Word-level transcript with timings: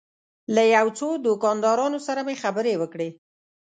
له 0.55 0.63
یو 0.75 0.87
څو 0.97 1.07
دوکاندارانو 1.25 1.99
سره 2.07 2.21
مې 2.27 2.35
خبرې 2.43 2.73
وکړې. 2.81 3.09